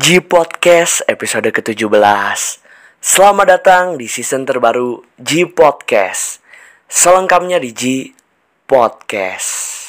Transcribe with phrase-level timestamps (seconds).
[0.00, 1.84] G Podcast episode ke-17
[3.04, 6.40] Selamat datang di season terbaru G Podcast.
[6.88, 8.08] Selengkapnya di G
[8.64, 9.79] Podcast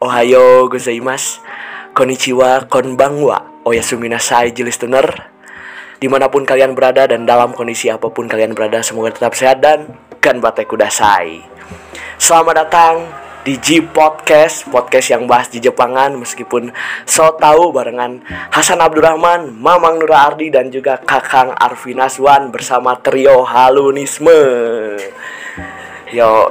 [0.00, 1.44] Ohayo gozaimasu.
[1.92, 3.44] Konnichiwa konbanwa.
[3.68, 5.04] Oyasumi nasai ji listener
[6.00, 9.60] Di mana pun kalian berada dan dalam kondisi apa pun kalian berada Semoga tetap sehat
[9.60, 9.92] dan
[10.24, 11.44] Ganbate kudasai
[12.16, 13.04] Selamat datang
[13.44, 16.72] di G Podcast Podcast yang bahas di Jepangan Meskipun
[17.04, 23.44] so tahu barengan Hasan Abdurrahman, Mamang Nura Ardi Dan juga Kakang Arvin Aswan Bersama trio
[23.44, 24.40] Halunisme
[26.10, 26.50] Yo,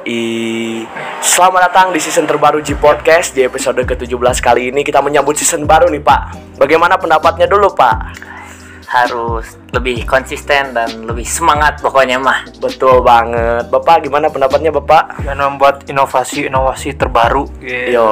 [1.20, 5.67] selamat datang di season terbaru G Podcast Di episode ke-17 kali ini kita menyambut season
[5.67, 7.97] baru nih Pak Bagaimana pendapatnya dulu Pak?
[8.89, 15.28] harus lebih konsisten dan lebih semangat pokoknya mah Betul banget Bapak gimana pendapatnya Bapak?
[15.28, 17.45] dan membuat inovasi-inovasi terbaru.
[17.59, 18.00] gitu.
[18.00, 18.08] Yo,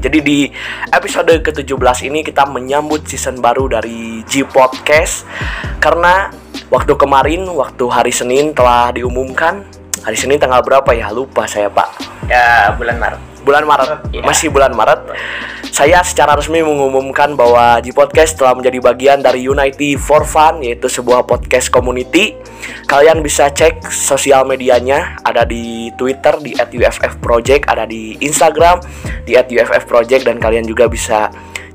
[0.00, 0.48] jadi di
[0.88, 5.28] episode ke-17 ini kita menyambut season baru dari G Podcast
[5.78, 6.32] Karena
[6.72, 10.90] waktu kemarin, waktu hari Senin telah diumumkan Hari Senin tanggal berapa?
[10.90, 11.14] Ya?
[11.14, 12.02] Lupa saya Pak.
[12.26, 13.20] Ya bulan Maret.
[13.46, 13.90] Bulan Maret.
[14.10, 14.22] Iya.
[14.26, 14.98] masih bulan Maret.
[15.70, 20.90] Saya secara resmi mengumumkan bahwa G Podcast telah menjadi bagian dari Unity for Fun yaitu
[20.90, 22.34] sebuah podcast community.
[22.90, 25.22] Kalian bisa cek sosial medianya.
[25.22, 28.82] Ada di Twitter di @uffproject ada di Instagram
[29.22, 31.30] di @uffproject dan kalian juga bisa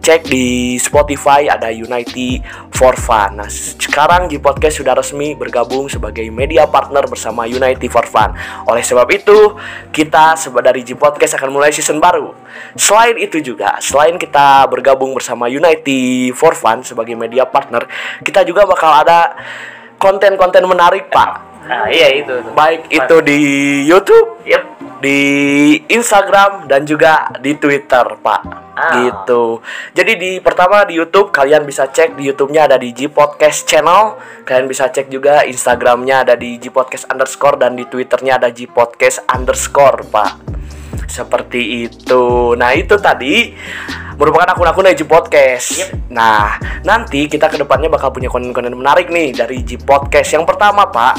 [0.08, 2.40] cek di Spotify ada Unity
[2.72, 3.44] for Fun.
[3.44, 8.32] Nah, sekarang G Podcast sudah resmi bergabung sebagai media partner bersama Unity for Fun.
[8.72, 9.60] Oleh sebab itu,
[9.92, 12.32] kita dari G Podcast akan mulai season baru.
[12.80, 17.84] Selain itu juga, selain kita bergabung bersama Unity for Fun sebagai media partner,
[18.24, 19.36] kita juga bakal ada
[20.00, 21.60] konten-konten menarik, Pak.
[21.68, 22.56] nah iya itu tuh.
[22.56, 23.40] Baik itu di
[23.84, 24.57] YouTube, Yep.
[25.02, 25.20] Di
[25.90, 28.42] Instagram dan juga di Twitter, Pak.
[28.78, 28.94] Ah.
[29.02, 29.62] Gitu.
[29.98, 34.18] Jadi di pertama di YouTube kalian bisa cek di YouTube-nya ada di G Podcast Channel.
[34.46, 38.70] Kalian bisa cek juga Instagram-nya ada di G Podcast underscore dan di Twitternya ada G
[38.70, 40.57] Podcast underscore, Pak.
[41.08, 42.54] Seperti itu.
[42.54, 43.56] Nah itu tadi
[44.18, 45.68] merupakan akun-akun dari G Podcast.
[45.82, 46.14] Yep.
[46.14, 50.36] Nah nanti kita ke depannya bakal punya konten-konten menarik nih dari G Podcast.
[50.36, 51.16] Yang pertama, Pak,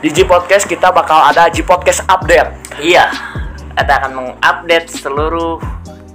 [0.00, 2.80] di G Podcast kita bakal ada G Podcast Update.
[2.80, 3.12] iya
[3.76, 5.56] kita akan mengupdate seluruh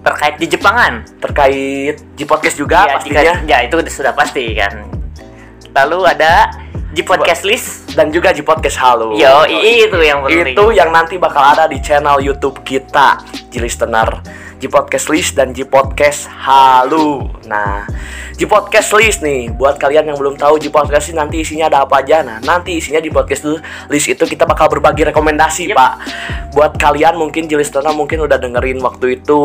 [0.06, 4.86] terkait di Jepangan terkait G Podcast juga ya, pastinya jika- ya itu sudah pasti kan
[5.74, 6.50] lalu ada
[6.96, 9.12] G podcast list dan juga G Podcast Halo.
[9.14, 13.20] yo itu yang penting Itu yang nanti bakal ada di channel YouTube kita,
[13.52, 14.24] G Listener,
[14.56, 17.36] G Podcast List dan G Podcast Halo.
[17.44, 17.84] Nah,
[18.32, 21.84] G Podcast List nih, buat kalian yang belum tahu G Podcast List nanti isinya ada
[21.84, 22.24] apa aja.
[22.24, 23.44] Nah, nanti isinya di Podcast
[23.92, 25.76] List itu kita bakal berbagi rekomendasi, Yep.
[25.76, 25.92] Pak.
[26.56, 29.40] Buat kalian mungkin G Listener mungkin udah dengerin waktu itu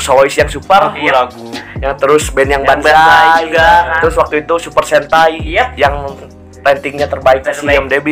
[0.00, 1.44] Solois yang super, Lagu lagu
[1.76, 4.00] yang terus band yang, Yang Banzai juga, kan.
[4.00, 5.68] terus waktu itu Super Sentai Yep.
[5.76, 5.94] yang
[6.66, 7.78] ratingnya terbaik di Terbaik.
[7.78, 8.08] IMDb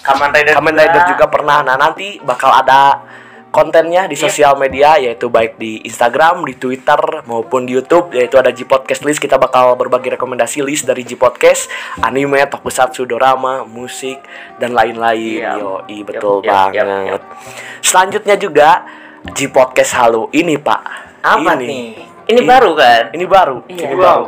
[0.00, 3.04] Kamen Rider Kamen Rider juga pernah nah nanti bakal ada
[3.50, 4.22] kontennya di Yep.
[4.22, 6.96] sosial media yaitu baik di Instagram, di Twitter
[7.26, 11.14] maupun di YouTube yaitu ada G Podcast List kita bakal berbagi rekomendasi list dari G
[11.14, 11.66] Podcast
[11.98, 14.22] anime, tokusatsu, dorama, musik
[14.56, 15.42] dan lain-lain.
[15.42, 15.58] Yap.
[15.58, 16.74] Yoi, betul Yap, yap, banget.
[16.78, 17.22] yap, yap.
[17.80, 18.68] Selanjutnya juga
[19.28, 20.82] G Podcast Halo ini Pak.
[21.20, 21.66] apa Ini.
[21.66, 21.84] nih
[22.30, 23.56] ini baru kan Ini baru.
[23.66, 23.82] Iya.
[23.84, 24.24] Ini baru.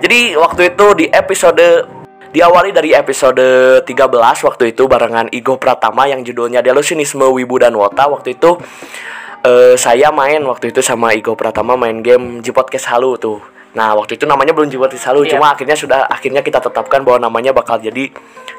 [0.00, 1.84] Jadi waktu itu di episode
[2.32, 3.44] diawali dari episode
[3.84, 8.56] 13 waktu itu barengan Igo Pratama yang judulnya Delusionisme Wibu dan Wota waktu itu
[9.44, 13.59] eh, saya main waktu itu sama Igo Pratama main game G Podcast Halo tuh.
[13.70, 15.38] Nah, waktu itu namanya belum G Podcast Halo, Iya.
[15.38, 18.10] cuma akhirnya sudah akhirnya kita tetapkan bahwa namanya bakal jadi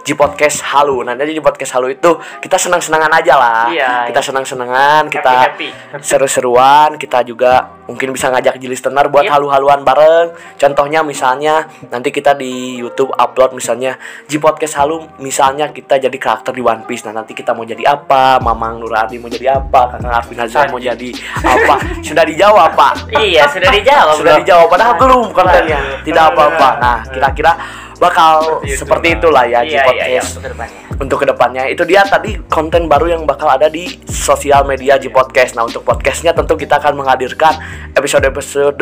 [0.02, 1.04] G Podcast Halo.
[1.04, 3.64] Nah, jadi G Podcast Halo itu kita senang-senangan aja lah.
[3.70, 4.28] Iya, kita iya.
[4.32, 5.34] senang-senangan, kita
[6.08, 9.34] seru-seruan, kita juga mungkin bisa ngajak ji listener buat Yep.
[9.36, 10.28] halu-haluan bareng.
[10.56, 16.56] Contohnya misalnya nanti kita di YouTube upload misalnya G Podcast Halu misalnya kita jadi karakter
[16.56, 17.04] di One Piece.
[17.04, 18.40] Nah, nanti kita mau jadi apa?
[18.40, 19.92] Mamang Nuradi mau jadi apa?
[19.92, 21.12] Kakang Arvin Hazan mau jadi
[21.44, 21.76] apa?
[22.08, 22.94] Sudah dijawab, Pak.
[23.20, 25.80] iya sudah dijawab Sudah dijawab padahal belum kontennya.
[26.02, 26.70] Tidak apa-apa.
[26.78, 27.52] Nah, kira-kira
[27.98, 29.16] bakal Seperti itu seperti lah.
[29.16, 30.80] itulah ya di Iya, iya, iya, podcast untuk ke depannya.
[30.98, 35.08] untuk ke depannya itu dia tadi konten baru yang bakal ada di sosial media Ji
[35.08, 35.54] Podcast.
[35.54, 37.62] Nah untuk podcastnya tentu kita akan menghadirkan
[37.94, 38.82] episode-episode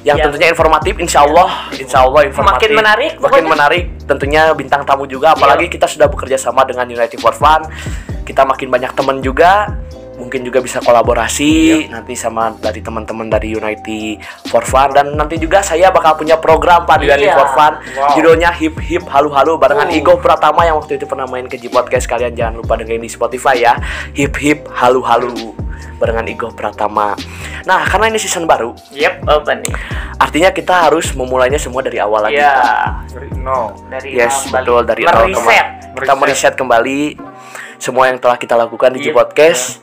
[0.00, 3.48] yang Yang- tentunya informatif, insya Allah, insya Allah informatif, Makin menarik, makin pokoknya.
[3.50, 3.84] menarik.
[4.04, 7.64] Tentunya bintang tamu juga, apalagi kita sudah bekerja sama dengan United for Fun.
[8.22, 9.72] Kita makin banyak teman juga.
[10.20, 11.50] Mungkin juga bisa kolaborasi
[11.88, 14.14] nanti sama dari teman-teman dari Unity
[14.44, 17.34] for Fun dan nanti juga saya bakal punya program Pak di Unity Iya.
[17.34, 18.14] for Fun Wow.
[18.14, 19.96] judulnya Hip Hip Halu Halu barengan Oh.
[19.96, 23.08] Igo Pratama yang waktu itu pernah main ke G Podcast kalian jangan lupa dengerin di
[23.08, 23.74] Spotify ya
[24.12, 25.56] Hip Hip Halu Halu
[25.96, 27.16] barengan Igo Pratama
[27.62, 29.72] nah karena ini season baru Yep, apa nih?
[30.16, 32.52] artinya kita harus memulainya semua dari awal lagi Iya.
[32.52, 32.84] Pak.
[33.36, 33.72] No.
[33.88, 35.32] Dari yes betul dari awal
[35.96, 36.52] kita Meriset.
[36.54, 37.16] kembali
[37.76, 39.16] semua yang telah kita lakukan di G Yep.
[39.16, 39.80] Podcast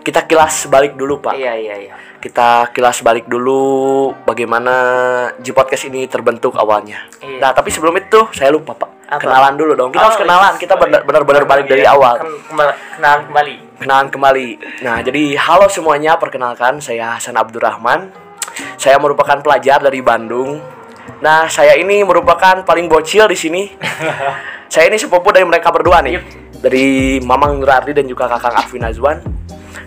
[0.00, 1.94] kita kilas balik dulu Pak Iya, iya, iya.
[2.18, 3.60] kita kilas balik dulu
[4.24, 4.74] bagaimana
[5.38, 7.06] G Podcast ini terbentuk awalnya.
[7.20, 7.38] Iya.
[7.38, 8.90] Nah, tapi sebelum itu saya lupa, Pak.
[9.08, 9.20] Apa?
[9.22, 9.90] Kenalan dulu dong.
[9.90, 10.52] Kita Oh, harus kenalan.
[10.52, 10.60] iya.
[10.60, 11.94] Kita benar- benar-benar balik dari Iya.
[11.94, 12.14] awal.
[12.18, 13.54] Ken- kembali- kenalan kembali.
[13.78, 14.48] Kenalan kembali.
[14.82, 18.10] Nah, jadi halo semuanya, perkenalkan saya Hasan Abdurrahman.
[18.74, 20.58] Saya merupakan pelajar dari Bandung.
[21.20, 23.62] Nah, saya ini merupakan paling bocil di sini.
[24.72, 26.18] saya ini sepupu dari mereka berdua nih.
[26.18, 26.24] Yep.
[26.58, 26.86] Dari
[27.22, 29.18] Mamang Nurardi dan juga Kakang Arvin Azwan.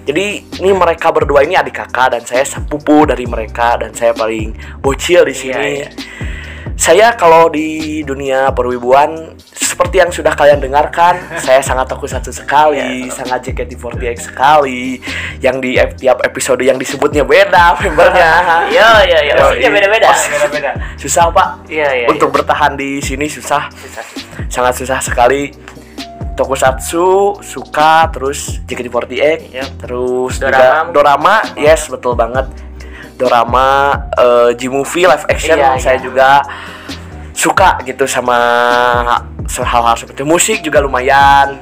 [0.01, 0.25] Jadi
[0.57, 4.51] ini mereka berdua ini adik kakak dan saya sepupu dari mereka dan saya paling
[4.81, 5.53] bocil di sini.
[5.53, 5.89] Iya, iya.
[6.73, 11.13] Saya kalau di dunia perwibuan seperti yang sudah kalian dengarkan,
[11.45, 13.13] saya sangat tokusatsu sekali, Iya.
[13.13, 14.97] sangat JKT48 sekali.
[15.37, 15.71] Yang di
[16.01, 18.31] tiap episode yang disebutnya beda membernya.
[18.73, 19.33] Iya, iya, iya.
[19.37, 20.09] Maksudnya beda-beda.
[20.09, 20.71] Beda-beda.
[20.97, 22.07] Susah pak Iya, iya.
[22.09, 24.05] untuk bertahan di sini susah, Susah.
[24.49, 25.53] sangat susah sekali.
[26.41, 27.05] Tokusatsu
[27.39, 29.69] suka terus JKT48 Yep.
[29.77, 30.57] terus Dorama.
[30.57, 32.49] juga dorama yes betul banget
[33.13, 36.01] dorama eh, G-movie live action Iya, saya iya.
[36.01, 36.29] juga
[37.31, 38.37] suka gitu sama
[39.45, 41.61] hal-hal seperti musik juga lumayan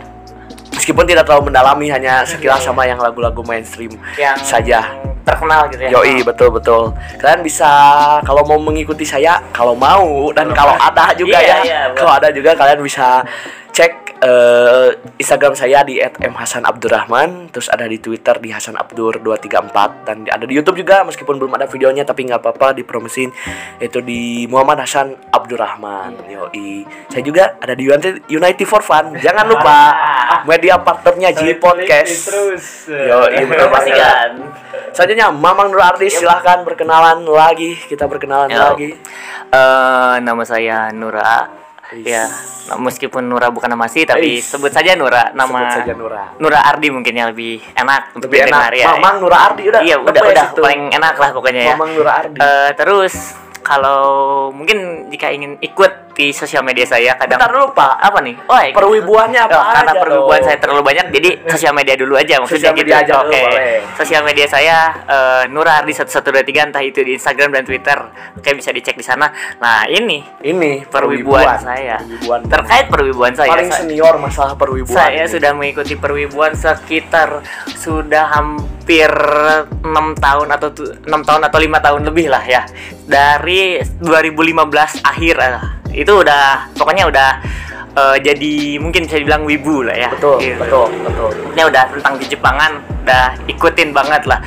[0.72, 4.80] meskipun tidak terlalu mendalami hanya sekilas sama yang lagu-lagu mainstream Yang saja
[5.20, 5.90] terkenal gitu ya.
[5.92, 6.90] Yoi betul betul.
[7.20, 7.70] Kalian bisa
[8.24, 11.58] kalau mau mengikuti saya kalau mau dan kalau ada juga Iya, ya.
[11.62, 13.22] iya, kalau ada juga kalian bisa
[13.70, 14.90] cek eh,
[15.20, 19.78] Instagram saya di @mhasanabdurrahman, terus ada di Twitter di hasanabdur234
[20.08, 23.32] dan ada di YouTube juga meskipun belum ada videonya tapi nggak apa-apa dipromosin
[23.80, 26.30] itu di Muhammad Hasan Abdurrahman.
[26.30, 26.86] Yoi.
[27.10, 29.18] Saya juga ada di United, United for Fun.
[29.20, 29.78] Jangan lupa
[30.50, 32.32] media partnernya G Podcast.
[32.32, 32.66] Terus.
[32.88, 33.68] Yoi, betul.
[33.68, 34.30] Pastikan.
[34.94, 38.74] Selanjutnya Mamang Nur Ardis silahkan berkenalan lagi kita berkenalan Yo.
[38.74, 38.90] lagi
[39.50, 41.59] Eh, nama saya Nura.
[41.90, 42.06] Is.
[42.06, 42.30] Ya,
[42.70, 44.46] nah, meskipun Nura bukan nama asli tapi Is.
[44.46, 45.34] sebut saja Nura.
[45.34, 46.24] Nama Sebut saja Nura.
[46.38, 48.94] Nura Ardi mungkin yang lebih enak untuk lebih enak ya.
[48.94, 50.62] Mamang Nur Ardi udah Iya, udah udah itu.
[50.62, 51.74] paling enak lah pokoknya ya.
[51.74, 53.14] Mamang Nur Ardi Eh, terus
[53.62, 54.02] kalau
[54.50, 58.36] mungkin jika ingin ikut di sosial media saya kadang bentar dulu pak apa nih?
[58.44, 58.76] Oh, ikut.
[58.76, 60.48] perwibuannya apa Oh, karena aja perwibuan dong?
[60.52, 62.80] saya terlalu banyak jadi sosial media dulu aja Sosial maksudnya gitu.
[62.84, 63.40] media aja dulu, Oke.
[63.42, 63.80] boleh.
[63.96, 64.76] Sosial media saya
[65.08, 67.98] eh, Nura Ardi 1123 entah itu di Instagram dan Twitter.
[68.36, 69.32] Oke, bisa dicek di sana.
[69.58, 72.04] Nah, ini ini perwibuan saya.
[72.04, 73.50] perwibuan Terkait perwibuan saya.
[73.50, 75.32] paling senior masalah perwibuan saya ini.
[75.32, 77.40] sudah mengikuti perwibuan sekitar
[77.72, 79.08] sudah hampir
[79.82, 80.68] enam tahun atau
[81.06, 82.68] enam tahun atau lima tahun lebih lah ya
[83.06, 85.60] dari 2015 akhir eh,
[85.92, 87.30] itu udah pokoknya udah
[87.96, 90.10] eh, jadi mungkin bisa dibilang wibu lah ya.
[90.14, 90.60] Betul Gitu.
[90.60, 91.30] betul betul.
[91.54, 92.72] Ini udah tentang di Jepangan
[93.04, 94.40] udah ikutin banget lah.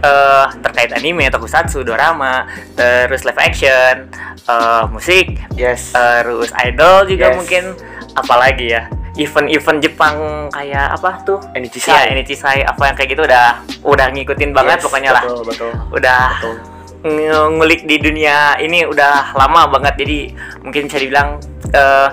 [0.00, 2.44] Eh terkait anime tokusatsu dorama
[2.74, 4.08] terus live action
[4.44, 5.92] eh, musik yes.
[5.92, 7.36] terus idol juga Yes.
[7.36, 7.64] mungkin.
[8.10, 10.16] Apalagi ya event-event Jepang
[10.50, 11.38] kayak apa tuh?
[11.52, 12.14] Enichishai.
[12.58, 13.46] ya apa yang kayak gitu udah
[13.84, 15.22] udah ngikutin banget Yes, pokoknya lah.
[15.26, 16.54] betul betul udah betul
[17.02, 19.94] ngulik di dunia ini udah lama banget.
[20.04, 20.18] Jadi
[20.64, 21.40] mungkin bisa dibilang
[21.72, 22.08] eh,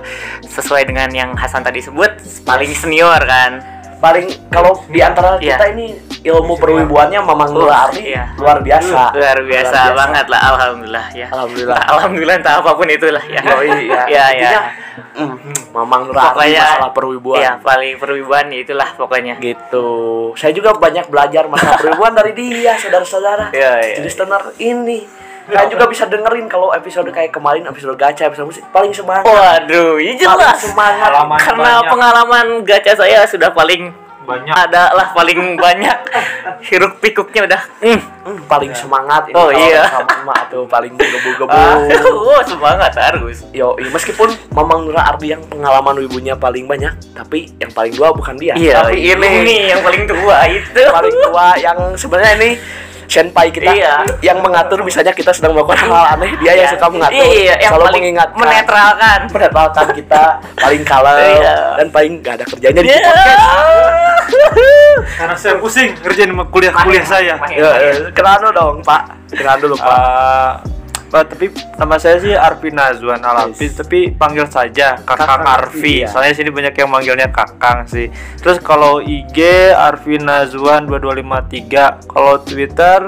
[0.48, 2.18] sesuai dengan yang Hasan tadi sebut
[2.48, 5.58] paling senior kan paling kalau di antara Iya.
[5.58, 5.88] kita ini
[6.22, 8.30] ilmu perwibuannya Mamang Nur Oh, Ardi iya.
[8.38, 9.12] luar biasa.
[9.12, 11.28] Luar biasa banget lah alhamdulillah ya.
[11.30, 11.78] Alhamdulillah.
[11.78, 13.42] Entah alhamdulillah entah apa pun itulah ya.
[13.42, 14.02] Yoi, ya.
[14.16, 14.52] ya ya
[15.18, 17.38] mm, Mamang Nur Ardi pokoknya masalah perwibuan.
[17.40, 19.36] ya paling perwibuan itulah pokoknya.
[19.38, 19.88] Gitu.
[20.36, 23.50] Saya juga banyak belajar masalah perwibuan dari dia saudara-saudara.
[23.50, 25.00] Iya, iya, jadi listener ini
[25.48, 29.96] kalian juga bisa dengerin kalau episode kayak kemarin episode gacha episode musik paling semangat Waduh,
[29.96, 30.60] iya jelas.
[30.60, 31.90] Paling semangat Pengalaman Karena banyak.
[31.90, 34.52] pengalaman gacha saya sudah paling Banyak.
[34.52, 35.98] ada lah paling banyak.
[36.60, 37.62] Hiruk pikuknya udah.
[37.80, 38.00] Mm.
[38.28, 39.88] Hmm, paling semangat ini Oh, iya.
[39.88, 41.48] sama emak tuh paling gebu-gebu
[42.28, 43.48] oh, semangat harus.
[43.56, 48.12] Yo, iya, meskipun Mamang Nura Ardi yang pengalaman wibunya paling banyak, tapi yang paling tua
[48.12, 48.52] bukan dia.
[48.60, 50.84] Iya, tapi ini ini yang paling tua itu.
[50.92, 52.52] paling tua yang sebenarnya ini
[53.08, 54.04] senpai kita Iya.
[54.22, 56.74] yang mengatur misalnya kita sedang melakukan hal aneh dia yang Iya.
[56.74, 59.20] suka mengatur Iya, yang selalu paling mengingatkan menetralkan.
[59.30, 60.22] menetralkan kita
[60.64, 61.58] paling kalem Iya.
[61.76, 63.00] dan paling nggak ada kerjanya di Iya.
[63.02, 63.46] podcast
[65.18, 67.34] Karena saya pusing ngerjain sama kuliah-kuliah saya.
[67.38, 67.96] Main, ya, main.
[67.96, 68.12] ya.
[68.12, 70.52] kenalan dulu dong pak kenalan dulu pak Eh,
[71.08, 75.94] Pak, tapi nama saya sih Arfi Nazwan Alapis, tapi panggil saja Kakang Kakang Arfi, Arfi.
[76.04, 76.08] ya.
[76.12, 78.12] Soalnya sini banyak yang manggilnya Kakang sih.
[78.44, 79.40] Terus kalau IG
[79.72, 83.00] Arfi Nazwan 2253, kalau Twitter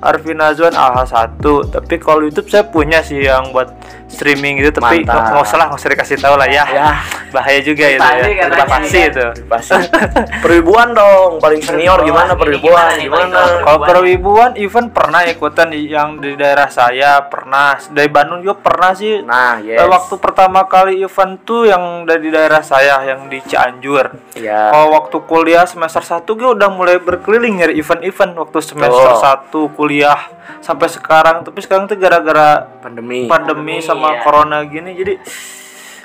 [0.00, 1.44] Arfi Nazwan AH1.
[1.76, 3.68] Tapi kalau YouTube saya punya sih yang buat
[4.10, 6.64] streaming gitu, tapi nggak usah lah, nggak usah dikasih tahu lah ya.
[6.66, 6.90] Ya.
[7.30, 8.10] Bahaya juga itu ya.
[8.42, 8.46] katanya.
[8.50, 9.26] Privasi itu.
[9.46, 9.78] pasti
[10.42, 16.66] perwibuan dong paling senior gimana perwibuan gimana Kalau perwibuan event pernah ikutan yang di daerah
[16.66, 19.22] saya pernah dari Bandung juga pernah sih.
[19.22, 24.10] nah yes Eh, Waktu pertama kali event tuh yang dari daerah saya yang di Cianjur.
[24.34, 29.10] ya Kalau waktu kuliah semester 1 gue udah mulai berkeliling nyari event-event waktu semester.
[29.14, 30.18] 1 kuliah
[30.58, 31.42] sampai sekarang.
[31.42, 34.20] Tapi sekarang tuh gara-gara pandemi pandemi Pandemi, sama ya.
[34.24, 35.14] corona gini jadi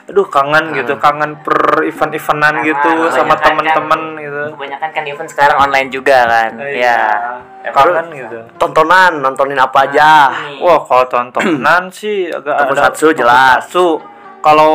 [0.06, 4.42] aduh kangen gitu, kangen per event-eventan gitu sama kebanyakan temen-temen kan- gitu.
[4.54, 6.52] Kebanyakan kan event sekarang online juga kan.
[6.62, 7.00] Iya.
[7.66, 7.72] Ya.
[7.74, 8.38] Kangen gitu.
[8.62, 10.62] tontonan nontonin apa aja Nih.
[10.62, 13.62] Wah, kalau tontonan sih agak Tokusatsu ada jelas.
[13.66, 13.88] Tokusatsu.
[14.46, 14.74] Kalau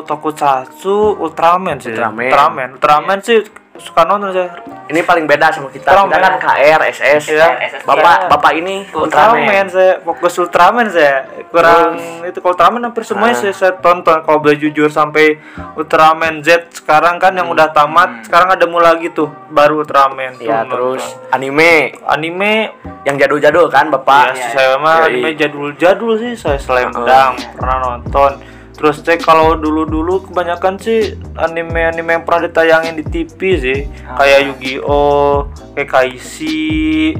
[0.00, 1.92] tokusatsu Ultraman sih.
[1.92, 2.32] Ultraman.
[2.32, 2.68] Ultraman.
[2.80, 3.44] Ultraman sih
[3.80, 4.48] suka nonton saya.
[4.86, 6.10] ini paling beda sama kita Ultraman.
[6.10, 7.48] kita kan KR SS Iya.
[7.82, 8.28] bapak Iya.
[8.28, 11.16] bapak ini Ultraman Ultraman saya fokus Ultraman saya.
[11.46, 13.40] Kurang itu kalau Ultraman hampir semuanya Ah.
[13.40, 15.38] sih saya tonton kalau boleh jujur sampai
[15.74, 20.36] Ultraman Z sekarang kan yang udah tamat, sekarang ada mulai lagi tuh baru Ultraman.
[20.36, 20.74] Ya nonton.
[20.92, 21.72] terus anime
[22.04, 26.90] anime yang jadul-jadul kan bapak Ya, saya mah anime jadul-jadul sih saya Slam.
[26.90, 28.32] Dunk pernah nonton.
[28.80, 34.16] Terus cek kalau dulu-dulu kebanyakan sih anime-anime yang pernah ditayangin di TV sih, Ah.
[34.16, 35.44] kayak Yu-Gi-Oh,
[35.76, 37.12] kayak Kaishi,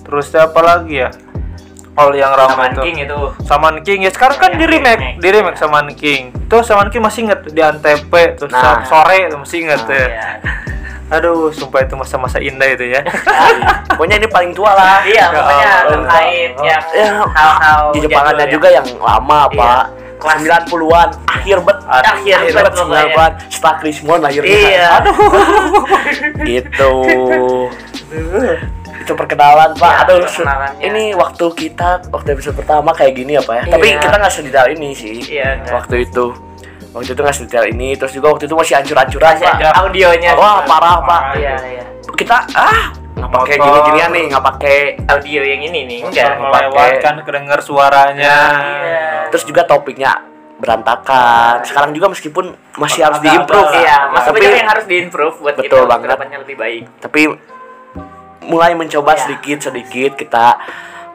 [0.00, 1.10] terus teh apa lagi ya?
[1.90, 2.84] Kalau yang ramai Saman tuh.
[2.86, 3.18] King itu.
[3.42, 5.18] Saman King ya sekarang kan Yang di remake, remake.
[5.18, 6.22] di remake Saman King.
[6.46, 8.06] Tuh Saman King masih inget di Antep,
[8.38, 8.86] terus Nah.
[8.86, 10.06] sore tuh masih inget Nah, ya.
[10.06, 10.30] Iya.
[11.18, 13.02] Aduh, sumpah itu masa-masa indah itu ya.
[13.90, 16.62] pokoknya ini paling tua lah Iya, pokoknya Oh, terkait oh.
[16.62, 18.54] yang ya hal-hal di Jepangannya jadul ya.
[18.54, 19.80] juga yang lama Iya.
[20.18, 23.02] Kelas- 90-an akhir bet Akhir akhir bet bet pokoknya.
[23.06, 24.86] 90-an setelah Krismon lahirnya Iya.
[24.98, 25.14] aduh
[26.50, 26.92] gitu
[28.98, 30.80] itu perkenalan pak Ya, aduh perkenalannya.
[30.82, 34.00] ini waktu kita waktu episode pertama kayak gini ya pak ya tapi Iya.
[34.00, 35.72] kita nggak sedetail ini sih Iya, nggak.
[35.72, 36.24] waktu itu
[36.90, 40.32] waktu itu nggak sedetail ini terus juga waktu itu masih hancur-hancuran Masih pak audionya.
[40.34, 41.84] wah parah pak Iya, iya.
[42.12, 42.90] kita ah
[43.28, 46.00] nggak pakai gini-ginian nih nggak pakai Audio yang ini nih.
[46.02, 46.32] Enggak.
[46.38, 48.36] Melewatkan kedenger suaranya.
[48.58, 49.06] Iya.
[49.28, 50.24] terus juga topiknya
[50.58, 55.54] berantakan sekarang juga meskipun masih harus diimprove Iya, masih tapi banyak yang harus diimprove buat
[55.54, 56.08] Betul kita banget.
[56.40, 56.82] lebih baik.
[56.98, 57.22] tapi
[58.42, 59.20] mulai mencoba Iya.
[59.22, 60.56] sedikit sedikit kita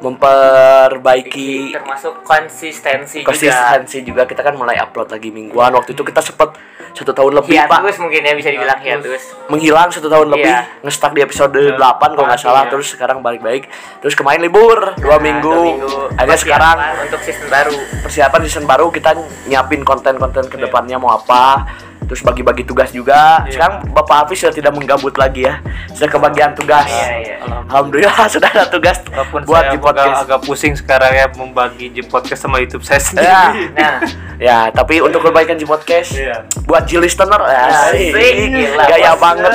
[0.03, 3.31] memperbaiki termasuk konsistensi, juga.
[3.31, 6.59] konsistensi juga kita kan mulai upload lagi mingguan waktu itu kita sempat
[6.91, 9.23] satu tahun lebih pak Hiatus mungkin ya bisa dibilang hiatus.
[9.47, 10.83] menghilang satu tahun lebih Iya.
[10.83, 11.79] ngestak di episode 8
[12.11, 12.71] kalau nggak salah Iya.
[12.71, 13.63] terus sekarang balik baik
[13.97, 15.89] terus kemarin libur dua Nah, minggu, dua minggu.
[16.13, 17.73] akhirnya sekarang untuk season baru.
[18.03, 19.09] persiapan season baru kita
[19.47, 20.51] nyiapin konten-konten Iya.
[20.51, 21.65] ke depannya mau apa
[22.03, 23.53] terus bagi-bagi tugas juga Iya.
[23.53, 27.35] sekarang Bapak Hafiz sudah tidak menggabut lagi ya sudah kebagian tugas Iya, iya.
[27.65, 31.87] Alhamdulillah sudah ada tugas Walaupun buat saya di agak, podcast agak pusing sekarang ya membagi
[31.87, 33.25] di podcast sama YouTube saya sendiri.
[33.25, 33.43] ya,
[33.79, 33.97] Nah,
[34.37, 36.43] ya tapi untuk kebaikan di podcast Iya.
[36.63, 38.11] buat G listener ya, Asik,
[38.49, 39.21] gila, gaya bos.
[39.21, 39.51] banget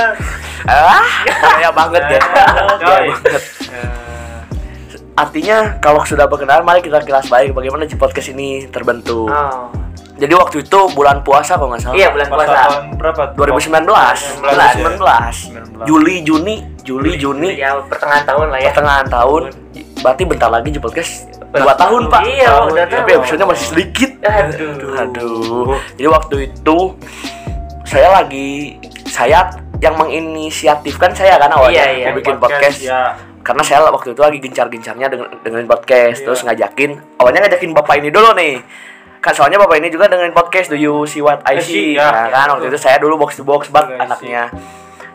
[0.66, 2.20] ah gaya banget ya
[2.80, 3.84] gaya banget Ya.
[5.14, 9.66] artinya kalau sudah berkenalan mari kita kilas baik bagaimana di podcast ini terbentuk oh.
[10.18, 11.94] Jadi waktu itu bulan puasa kalau nggak salah.
[11.94, 12.50] Iya, bulan puasa.
[12.50, 13.22] tahun berapa?
[13.38, 13.86] 2019
[14.42, 17.54] 2019 Juli Juni Juli Juni.
[17.54, 18.70] Ya, pertengahan tahun lah ya.
[18.70, 19.42] pertengahan tahun.
[19.98, 22.22] Berarti bentar lagi di podcast dua tahun pak.
[22.24, 22.66] Iya, Tahun.
[22.70, 23.20] udah tapi tahun.
[23.22, 24.10] episode masih sedikit.
[24.20, 24.74] Aduh.
[24.96, 25.74] aduh.
[25.94, 26.76] Jadi waktu itu
[27.82, 29.48] saya lagi saya
[29.78, 32.06] yang menginisiatifkan saya kan awalnya Iya, iya.
[32.10, 33.14] mau bikin podcast, Ya.
[33.40, 36.98] karena saya waktu itu lagi gencar-gencarnya dengan dengerin podcast terus ngajakin.
[37.16, 38.58] Awalnya ngajakin bapak ini dulu nih
[39.32, 41.72] soalnya bapak ini juga dengerin podcast do you see what I I see?
[41.72, 42.08] see, ya.
[42.08, 44.00] Nah, kan waktu itu saya dulu box to box bak I see.
[44.00, 44.44] anaknya.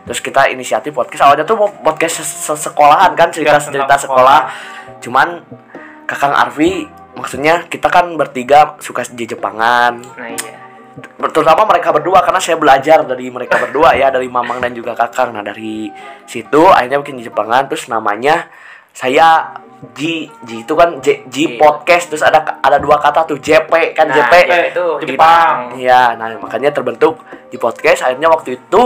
[0.04, 1.24] terus kita inisiatif podcast.
[1.24, 4.52] Awalnya tuh podcast se- se- sekolahan kan cerita Ya, cerita sekolah.
[5.00, 5.40] cuman
[6.04, 6.84] kakang Arfi
[7.14, 9.96] maksudnya kita kan bertiga suka di Jepangan.
[10.04, 10.60] Nah, iya.
[11.24, 15.32] terutama mereka berdua karena saya belajar dari mereka berdua ya dari Mamang dan juga Kakang.
[15.32, 15.88] Nah dari
[16.22, 17.64] situ akhirnya bikin di Jepangan.
[17.66, 18.52] Terus namanya
[18.94, 19.50] saya
[19.92, 21.60] G G itu kan J, G Iya.
[21.60, 24.32] podcast terus ada ada dua kata tuh JP kan Nah, JP
[24.70, 25.76] itu Jepang.
[25.76, 28.00] Iya, nah makanya terbentuk di podcast.
[28.00, 28.80] Akhirnya waktu itu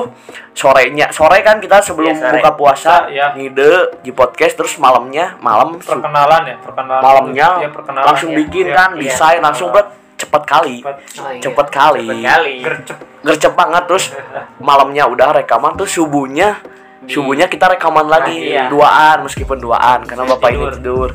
[0.52, 3.30] sorenya, sore kan kita sebelum Iya, buka puasa Iya.
[3.30, 8.36] ngide di podcast, terus malamnya malam perkenalan ya perkenalan malamnya Iya, perkenalan langsung ya.
[8.42, 9.00] bikin Iya, kan, iya.
[9.06, 9.86] desain langsung buat
[10.18, 10.96] cepet kali, Cepat.
[11.14, 11.40] Oh, iya.
[11.40, 12.54] cepet kali, Cepet kali.
[12.58, 14.04] gercep gercep banget terus
[14.58, 16.58] malamnya udah rekaman tuh subuhnya
[17.06, 18.66] subuhnya kita rekaman lagi iya.
[18.66, 20.66] duaan meskipun duaan karena Saya bapak tidur.
[20.66, 21.10] ini tidur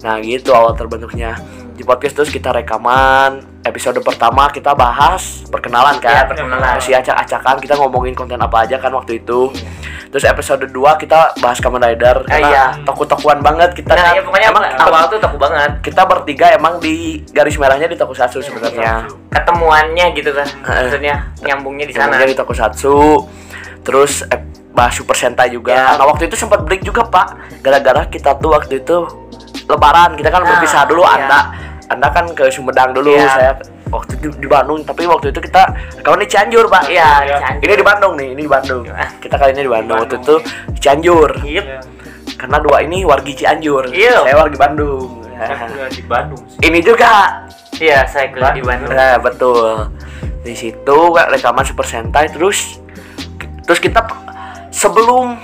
[0.00, 1.34] nah gitu awal terbentuknya
[1.74, 6.78] di podcast terus kita rekaman episode pertama kita bahas perkenalan Iya, kan perkenalan.
[6.78, 9.50] masih acak-acakan kita ngomongin konten apa aja kan waktu itu
[10.06, 12.64] terus episode 2 kita bahas Kamen Rider Ah, karena iya.
[12.86, 15.70] toku-tokuan banget kita Nah, kan ya pokoknya emang awal tuh takut banget.
[15.82, 16.94] kita bertiga emang di
[17.28, 20.46] garis merahnya di tokusatsu sebenarnya Ketemuannya gitu kan.
[20.62, 22.22] Maksudnya nyambungnya di sana.
[22.22, 23.26] Di tokusatsu
[23.82, 24.38] terus eh,
[24.74, 25.94] bahas Super Sentai juga Ya.
[25.94, 29.06] nah waktu itu sempat break juga pak gara-gara kita tuh waktu itu
[29.64, 31.14] lebaran kita kan Nah, berpisah dulu iya.
[31.16, 31.40] anda
[31.86, 33.28] anda kan ke Sumedang dulu Iya.
[33.28, 33.52] saya
[33.86, 35.62] waktu itu di Bandung tapi waktu itu kita
[36.00, 37.36] kalau di Cianjur pak Iya, Iya.
[37.38, 37.62] Cianjur.
[37.62, 39.06] ini di Bandung nih ini di Bandung Iya.
[39.16, 41.46] kita kali ini di Bandung waktu Bandung, itu di Cianjur Yep.
[41.46, 41.78] Iya.
[42.34, 44.16] karena dua ini wargi Cianjur Iya.
[44.20, 46.58] saya wargi Bandung Saya di Bandung sih.
[46.62, 47.10] ini juga
[47.74, 48.86] Iya, saya kuliah di Bandung.
[48.88, 49.90] Nah, betul.
[50.40, 52.78] Di situ rekaman Super Sentai terus
[53.60, 53.98] terus kita
[54.74, 55.38] sebelum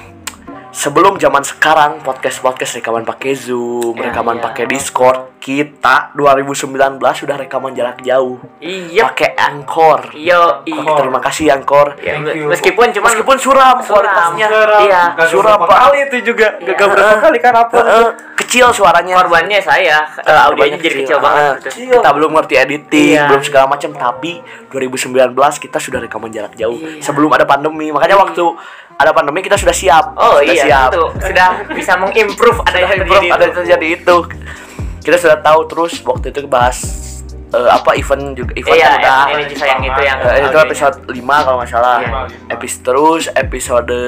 [0.70, 4.44] sebelum zaman sekarang podcast podcast rekaman pakai Zoom, Ya, rekaman iya.
[4.44, 8.38] pakai Discord, kita 2019 sudah rekaman jarak jauh.
[8.62, 9.10] Iya.
[9.10, 10.14] Pakai Anchor.
[10.14, 10.90] Yo, iya.
[10.94, 11.98] Terima kasih Anchor.
[11.98, 13.98] Ya, meskipun cuma Meskipun suram, Suram.
[13.98, 14.46] kualitasnya.
[14.80, 15.02] Iya.
[15.26, 15.78] Suram, berapa Pak.
[15.80, 16.66] kali itu juga Iya.
[16.70, 17.78] gagal berapa kali kan apa
[18.38, 19.14] kecil suaranya.
[19.16, 21.54] korbannya saya, eh, audionya jadi kecil banget.
[21.56, 21.98] Ah, gitu.
[21.98, 23.26] Kita belum ngerti editing, Iya.
[23.26, 24.38] belum segala macam, tapi
[24.70, 27.02] 2019 kita sudah rekaman jarak jauh Iya.
[27.02, 27.90] sebelum ada pandemi.
[27.90, 28.42] Makanya waktu
[29.00, 30.12] ada pandemi kita sudah siap.
[30.14, 30.88] Oh sudah iya, siap.
[30.92, 33.42] itu sudah bisa mengimprove ada yang terjadi ada itu.
[33.42, 34.16] yang terjadi itu.
[35.00, 36.76] Kita sudah tahu terus waktu itu bahas
[37.50, 40.58] eh, apa event juga event Iya, kan udah ini energi sayang itu yang Eh, itu
[40.60, 41.96] episode 5 kalau nggak salah.
[41.98, 42.10] Iya.
[42.52, 43.98] Episode terus episode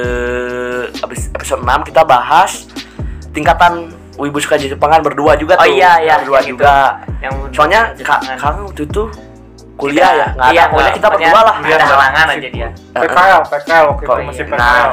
[1.01, 2.69] episode, episode 6 kita bahas
[3.33, 5.73] tingkatan Wibu suka Jepangan berdua juga Oh tuh.
[5.73, 6.53] iya, iya, berdua yang itu.
[6.53, 6.75] juga.
[7.17, 8.21] yang Soalnya kak,
[8.61, 9.03] waktu itu
[9.75, 10.51] kuliah ya, nggak ada.
[10.51, 11.55] iya, Pokoknya kita pokoknya berdua lah.
[11.57, 14.51] ada halangan aja dia PKL PKL waktu Kok itu masih iya.
[14.51, 14.89] PKL Nah,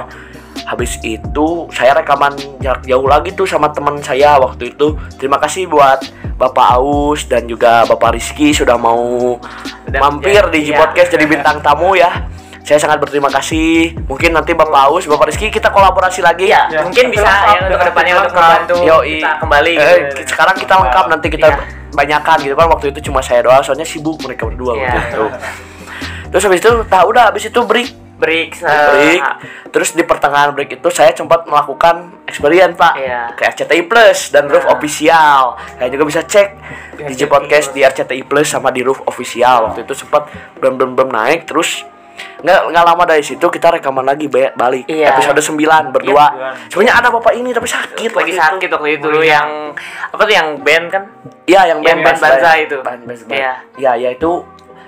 [0.66, 4.86] habis itu saya rekaman jarak jauh lagi tuh sama teman saya waktu itu.
[5.16, 5.98] Terima kasih buat
[6.36, 9.34] Bapak Aus dan juga Bapak Rizky sudah mau
[9.82, 10.78] Udah mampir menjadi- di G iya.
[10.78, 12.28] Podcast jadi bintang tamu ya.
[12.60, 13.98] Saya sangat berterima kasih.
[14.04, 16.46] Mungkin nanti Bapak Aus, Bapak Rizky kita kolaborasi lagi.
[16.46, 20.20] Iya, Ya, mungkin bisa ya untuk dengan ke depannya untuk membantu kita kembali Eh, gitu.
[20.28, 21.56] sekarang kita lengkap nanti kita Iya.
[21.90, 24.82] Banyakan gitu kan waktu itu cuma saya doang soalnya sibuk mereka berdua Iya.
[24.84, 25.24] waktu itu.
[26.30, 29.22] Terus habis itu tahu udah habis itu break break se- break
[29.70, 33.32] terus di pertengahan break itu saya sempat melakukan experience pak Iya.
[33.32, 34.76] ke RCTI Plus dan Roof Nah.
[34.76, 36.48] Official saya juga bisa cek
[37.00, 40.76] di RCTI J Podcast di RCTI Plus sama di Roof Official waktu itu sempat belum
[40.76, 41.80] belum belum naik terus
[42.40, 45.12] nggak nggak lama dari situ kita rekaman lagi ba- balik Iya.
[45.12, 46.48] episode 9 berdua Iya.
[46.66, 49.48] sebenarnya ada bapak ini tapi sakit lagi waktu sakit waktu itu yang
[50.08, 51.02] apa tuh yang band kan
[51.44, 52.76] iya yang Yang band band Banza itu.
[52.78, 53.32] band, band, band.
[53.32, 53.52] Iya.
[53.76, 54.30] iya iya itu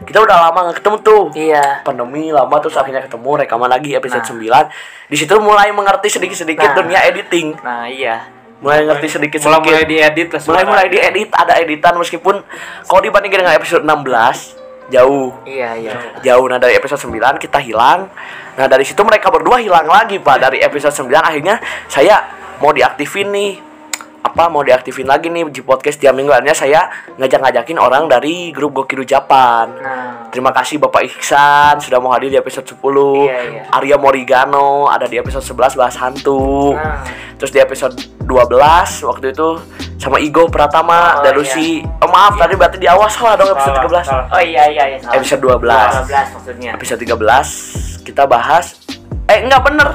[0.02, 4.24] kita udah lama nggak ketemu tuh iya pandemi lama terus akhirnya ketemu rekaman lagi episode
[4.24, 4.66] Nah.
[4.66, 4.72] 9
[5.06, 6.76] di situ mulai mengerti sedikit-sedikit Nah.
[6.76, 8.26] dunia editing nah iya
[8.58, 12.46] mulai ngerti mulai sedikit-sedikit mulai diedit lah mulai mulai diedit ada editan meskipun
[12.84, 15.30] kalau dibandingin dengan episode 16 jauh.
[15.46, 15.92] Iya iya.
[16.24, 16.46] Jauh.
[16.50, 18.10] Nah dari episode 9 kita hilang.
[18.58, 20.42] Nah dari situ mereka berdua hilang lagi pak.
[20.42, 22.22] Dari episode 9 akhirnya saya
[22.58, 23.71] mau diaktifin nih
[24.22, 26.80] apa mau diaktifin lagi nih di podcast tiap minggu akhirnya saya
[27.16, 32.38] ngajak-ngajakin orang dari grup Gokiru Japan nah Terima kasih Bapak Iksan sudah mau hadir di
[32.38, 33.62] episode 10 Iya, iya.
[33.68, 37.04] Arya Morigano ada di episode 11 bahas hantu Nah.
[37.36, 38.48] Terus di episode 12
[39.04, 39.48] waktu itu
[39.98, 41.38] sama Igo Pratama Oh, dan iya.
[41.38, 44.26] Lucy Oh maaf tadi berarti di awal salah dong episode Salah, 13 salah.
[44.30, 45.14] oh iya iya iya salah.
[45.18, 45.60] Episode 12
[46.08, 48.66] 12 maksudnya Episode 13 kita bahas
[49.26, 49.88] Eh enggak bener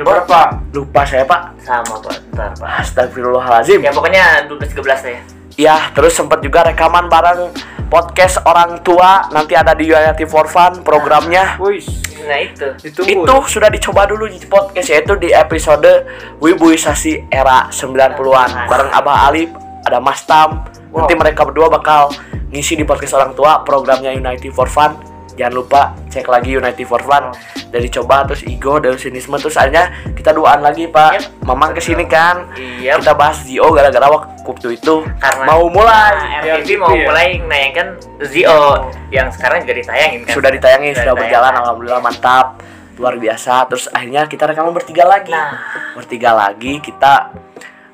[0.00, 0.40] sudah berapa?
[0.72, 1.60] Lupa saya Pak.
[1.60, 2.16] Sama pak.
[2.32, 2.88] Ntar pak.
[2.88, 3.84] Astagfirullahaladzim.
[3.84, 5.20] Ya pokoknya 12 13 ya
[5.60, 7.52] Ya terus sempat juga rekaman bareng
[7.92, 9.28] podcast orang tua.
[9.28, 11.60] Nanti ada di Unity for Fun programnya.
[11.60, 11.84] Wih,
[12.24, 12.72] nah itu.
[12.80, 13.04] Itu.
[13.04, 16.08] Itu sudah dicoba dulu di podcast yaitu di episode
[16.40, 19.52] Wibuisasi era 90-an bareng Abah Alif
[19.84, 20.64] ada Mas Tam.
[20.96, 22.08] Nanti mereka berdua bakal
[22.48, 24.96] ngisi di podcast orang tua programnya Unity for Fun.
[25.36, 27.36] Jangan lupa cek lagi Unity for Fun
[27.70, 31.24] dari coba terus Igo dan sinisme terus akhirnya kita duaan lagi pak Yep.
[31.42, 33.00] Mamang ke sini kan Yep.
[33.00, 34.10] kita bahas Zio gara-gara
[34.42, 37.06] waktu itu karena mau mulai nah, Ya, RTV gitu mau ya.
[37.06, 37.88] mulai menayangkan
[38.22, 38.60] Zio
[39.08, 41.62] yang sekarang juga ditayangin kan sudah ditayangin sudah berjalan ditayangkan.
[41.62, 42.46] alhamdulillah mantap
[42.94, 45.54] luar biasa terus akhirnya kita rekaman bertiga lagi Nah.
[45.94, 47.32] bertiga lagi kita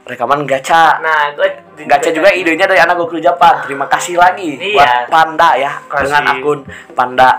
[0.03, 1.03] rekaman gacha.
[1.03, 1.49] Nah, gue
[1.83, 3.59] Gacha juga idenya dari anak Gokul Japan.
[3.61, 4.73] Terima kasih lagi Iya.
[4.73, 6.03] buat Panda ya Kasih.
[6.07, 6.59] dengan akun
[6.95, 7.31] Panda.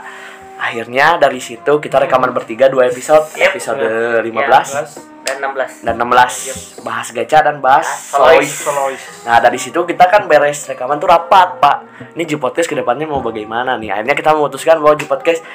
[0.58, 3.46] Akhirnya dari situ kita rekaman bertiga dua episode, Yep.
[3.54, 4.26] episode Iya.
[4.26, 5.72] 15 dan 16.
[5.84, 6.34] dan 16
[6.82, 8.66] bahas gacha dan bahas Soloist.
[8.66, 9.06] soloist.
[9.24, 11.78] Nah dari situ kita kan beres rekaman tuh rapat pak.
[12.18, 13.94] Ini podcast ke depannya mau bagaimana nih?
[13.94, 15.46] Akhirnya kita memutuskan bahwa podcast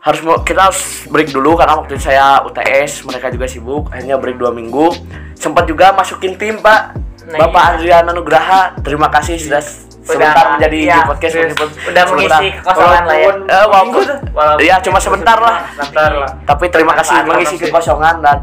[0.00, 3.90] harus mau kita harus break dulu karena waktu itu saya UTS mereka juga sibuk.
[3.90, 4.94] Akhirnya break dua minggu.
[5.34, 6.94] Sempat juga masukin tim pak.
[7.26, 8.00] Nah, Bapak iya.
[8.06, 9.58] Adriana Nugraha, terima kasih sudah
[10.06, 11.34] sebentar menjadi iya, G podcast.
[11.34, 13.30] meskipun udah mengisi kekosongan lah ya.
[13.34, 15.56] Eh, walaupun, Walaupun- ya cuma sebentar lah.
[15.74, 16.30] Sebentar lah.
[16.46, 18.36] Tapi terima kasih mengisi kekosongan dan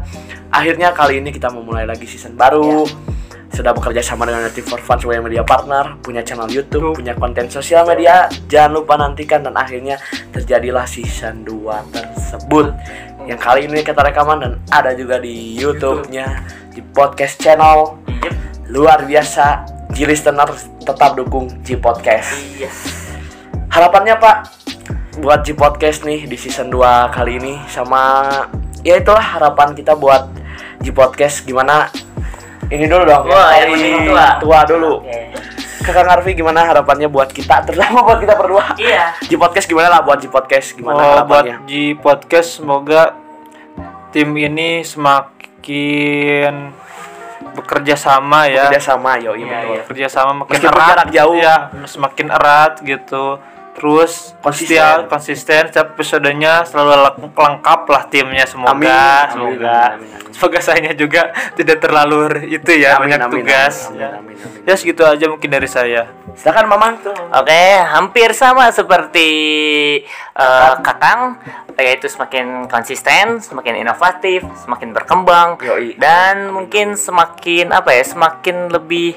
[0.52, 2.84] akhirnya kali ini kita memulai lagi season baru.
[3.54, 6.98] Sudah bekerja sama dengan Native for Fun sebagai media partner, punya channel YouTube, Tuh.
[6.98, 8.26] punya konten sosial media.
[8.50, 9.94] Jangan lupa nantikan dan akhirnya
[10.34, 12.74] terjadilah season 2 tersebut.
[13.30, 16.26] Yang kali ini kita rekaman dan ada juga di YouTube-nya
[16.74, 17.94] di podcast channel.
[18.10, 18.34] Yep.
[18.74, 19.73] Luar biasa.
[19.94, 20.50] G listener
[20.82, 22.34] tetap dukung G Podcast.
[22.52, 22.74] Yes.
[23.70, 24.36] Harapannya Pak
[25.16, 28.26] buat G Podcast nih di season 2 kali ini sama
[28.82, 30.26] ya itulah harapan kita buat
[30.82, 31.86] G Podcast gimana
[32.66, 34.26] ini dulu dong Wah, yang paling penting tua.
[34.42, 35.30] tua dulu Oke.
[35.80, 39.14] Kakak Arfi gimana harapannya buat kita terutama buat kita berdua Iya.
[39.22, 43.14] G Podcast gimana lah buat G Podcast gimana Oh, buat harapannya G Podcast semoga
[44.10, 46.74] tim ini semakin
[47.54, 48.66] bekerja sama ya.
[48.68, 49.80] kerja sama yo iya Iya, betul iya.
[49.80, 51.34] Bekerja sama makin Meskipun erat jarak jauh.
[51.36, 53.24] ya, semakin erat gitu.
[53.74, 54.78] Terus Konsisten.
[54.78, 60.30] setia, konsisten setiap episodenya selalu leng- lengkap lah timnya semoga Amin, amin, semoga amin, amin.
[60.30, 64.08] semoga saya juga tidak terlalu itu ya Amin, banyak amin, tugas amin, ya.
[64.14, 64.62] amin, amin, amin.
[64.62, 66.94] ya segitu aja mungkin dari saya silakan Mamang
[67.34, 69.28] Oke, hampir sama seperti
[70.34, 71.38] eh, Kakang,
[71.74, 75.94] yaitu semakin konsisten, semakin inovatif, semakin berkembang, Yoi.
[75.94, 79.14] dan mungkin semakin apa ya, semakin lebih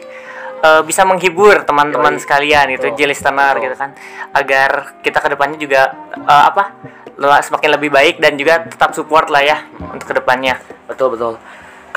[0.63, 3.93] eh, bisa menghibur teman-teman sekalian itu jadi listener gitu kan,
[4.33, 5.81] agar kita ke depannya juga
[6.17, 6.77] eh, apa,
[7.17, 9.57] semakin lebih baik dan juga tetap support lah ya
[9.89, 10.61] untuk ke depannya.
[10.85, 11.35] Betul betul.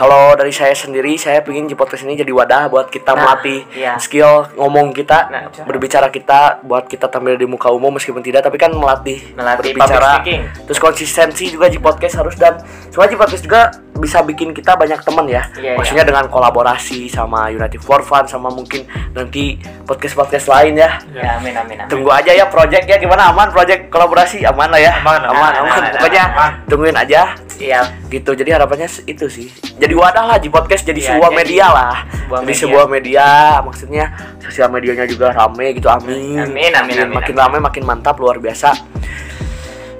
[0.00, 3.68] Kalau dari saya sendiri, saya ingin di podcast ini jadi wadah buat kita Nah, melatih
[3.76, 4.00] iya.
[4.00, 8.56] skill ngomong kita, Nah, berbicara kita, buat kita tampil di muka umum meskipun tidak, tapi
[8.56, 10.24] kan melatih, Melatih berbicara.
[10.64, 13.60] Terus konsistensi juga di podcast harus dan sebenarnya di podcast juga
[14.00, 15.44] bisa bikin kita banyak teman ya.
[15.60, 20.96] Iya, Maksudnya dengan kolaborasi sama United for Fun sama mungkin nanti podcast podcast lain ya.
[21.12, 21.92] Ya, amin amin amin.
[21.92, 24.96] Tunggu aja ya project ya gimana aman project kolaborasi aman lah ya.
[25.04, 25.80] Aman, aman, aman, aman.
[25.84, 26.50] aman, Pokoknya aman.
[26.64, 28.08] tungguin aja Siap.
[28.08, 29.46] gitu jadi harapannya itu sih
[29.76, 32.58] jadi wadah lah di podcast jadi Iya, sebuah jadi media lah sebuah jadi media.
[32.58, 33.26] sebuah media
[33.60, 34.04] maksudnya
[34.40, 37.44] sosial medianya juga rame gitu amin Amin, amin, amin, makin amin.
[37.46, 38.72] rame makin mantap luar biasa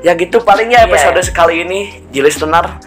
[0.00, 0.88] ya gitu paling ya Iya.
[0.88, 2.80] episode sekali ini Ji listener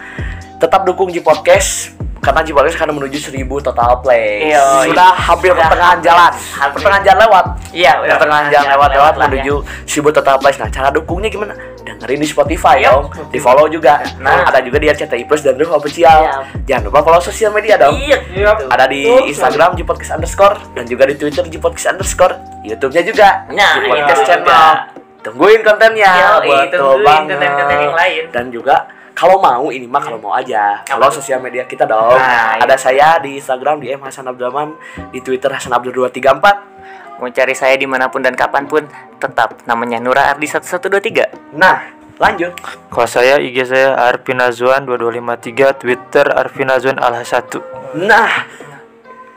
[0.56, 5.50] tetap dukung Ji podcast karena Ji podcast akan menuju 1000 total play Iya, sudah hampir
[5.50, 6.74] sudah pertengahan jalan Hampir.
[6.74, 9.22] pertengahan jalan lewat Iya, pertengahan jalan lewat jalan lewat ya.
[9.22, 9.54] menuju
[9.86, 11.54] 1000 total play nah cara dukungnya gimana
[11.94, 12.84] dengerin di Spotify Yap.
[12.84, 14.02] dong di follow juga.
[14.18, 14.44] Nah.
[14.44, 16.18] ada juga di RCTI Plus dan Ruh Official.
[16.20, 16.42] Yap.
[16.64, 18.66] jangan lupa follow sosial media dong Iya, gitu.
[18.66, 22.34] ada di Instagram Jipodcast underscore dan juga di Twitter Jipodcast underscore.
[22.62, 23.28] YouTube-nya juga.
[23.50, 24.44] Nah, Jipodcast channel.
[24.44, 24.60] juga.
[25.20, 26.12] tungguin kontennya.
[26.36, 27.32] Yoi, betul tungguin banget.
[27.32, 28.22] konten-konten yang lain.
[28.28, 28.76] dan juga
[29.14, 30.82] kalau mau ini mah kalau mau aja.
[30.84, 34.74] Follow sosial media kita dong Nah, ada saya di Instagram di M Hasan Abdurrahman
[35.08, 36.73] di Twitter Hasan Abdul 234
[37.22, 38.84] Mau cari saya di mana pun dan kapan pun,
[39.22, 41.56] tetap namanya Nura Ardi 1123.
[41.56, 42.54] nah lanjut
[42.94, 48.46] kalau saya IG saya Arvin Azwan 2253 Twitter Arvin Azwan Alha 1 nah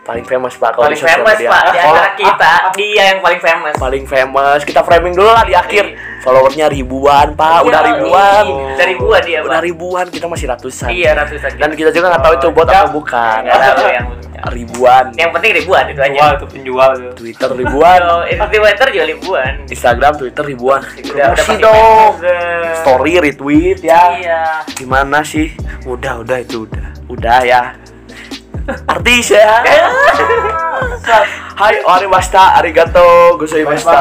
[0.07, 1.49] paling famous pak kalau Paling famous media.
[1.51, 3.73] pak di antara kita, dia yang paling famous.
[3.75, 4.59] paling famous.
[4.63, 5.85] Kita framing dulu lah di akhir.
[6.17, 7.59] Followernya ribuan pak.
[7.61, 8.43] Udah Iya, ribuan.
[8.43, 8.63] Iya.
[8.71, 10.05] Udah ribuan dia, udah ribuan.
[10.07, 10.89] Kita masih ratusan.
[10.89, 11.49] Iya ratusan.
[11.53, 13.39] dan kita juga nggak tahu itu bot atau bukan.
[13.43, 14.07] Nggak tahu yang
[14.57, 15.03] ribuan.
[15.13, 16.07] Yang penting ribuan itu aja.
[16.07, 17.11] penjual itu penjual tuh.
[17.13, 17.99] Twitter ribuan.
[18.47, 19.51] Twitter juga ribuan.
[19.67, 20.81] Instagram Twitter ribuan.
[20.87, 22.11] Udah, udah promosi dong.
[22.77, 24.03] story retweet ya.
[24.15, 24.41] Iya.
[24.71, 25.51] gimana sih?
[25.83, 26.85] Udah udah itu udah.
[27.07, 27.61] Udah ya
[28.67, 29.63] artis ya.
[31.61, 33.99] Hai Orimashita arigato gozaimashita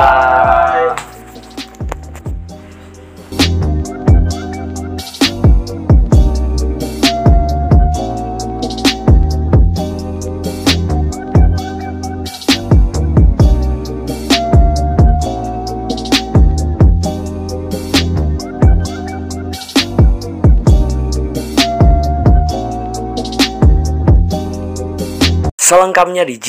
[25.76, 26.48] Selengkapnya di G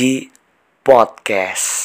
[0.88, 1.77] Podcast.